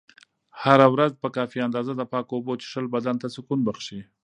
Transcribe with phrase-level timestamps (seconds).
[0.61, 3.99] هره ورځ په کافي اندازه د پاکو اوبو څښل بدن ته سکون بښي.